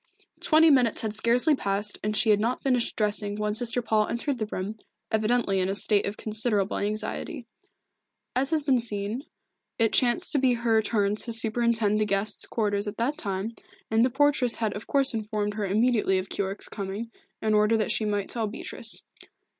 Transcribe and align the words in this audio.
Twenty 0.39 0.71
minutes 0.71 1.03
had 1.03 1.13
scarcely 1.13 1.53
passed, 1.53 1.99
and 2.03 2.17
she 2.17 2.31
had 2.31 2.39
not 2.39 2.63
finished 2.63 2.95
dressing 2.95 3.35
when 3.35 3.53
Sister 3.53 3.83
Paul 3.83 4.07
entered 4.07 4.39
the 4.39 4.47
room, 4.47 4.79
evidently 5.11 5.59
in 5.59 5.69
a 5.69 5.75
state 5.75 6.07
of 6.07 6.17
considerable 6.17 6.77
anxiety. 6.79 7.45
As 8.35 8.49
has 8.49 8.63
been 8.63 8.79
seen, 8.79 9.25
it 9.77 9.93
chanced 9.93 10.31
to 10.31 10.39
be 10.39 10.53
her 10.53 10.81
turn 10.81 11.15
to 11.17 11.31
superintend 11.31 11.99
the 12.01 12.05
guest's 12.05 12.47
quarters 12.47 12.87
at 12.87 12.97
that 12.97 13.15
time, 13.19 13.53
and 13.91 14.03
the 14.03 14.09
portress 14.09 14.55
had 14.55 14.73
of 14.75 14.87
course 14.87 15.13
informed 15.13 15.53
her 15.53 15.65
immediately 15.65 16.17
of 16.17 16.29
Keyork's 16.29 16.67
coming, 16.67 17.11
in 17.39 17.53
order 17.53 17.77
that 17.77 17.91
she 17.91 18.03
might 18.03 18.27
tell 18.27 18.47
Beatrice. 18.47 19.03